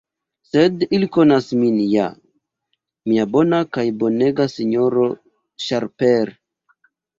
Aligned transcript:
Sed 0.51 0.85
ili 0.97 1.09
konas 1.17 1.49
min 1.63 1.75
ja, 1.87 2.05
mia 3.11 3.27
bona 3.37 3.61
kaj 3.79 3.85
bonega 4.01 4.49
S-ro 4.55 5.07
Sharper! 5.69 6.37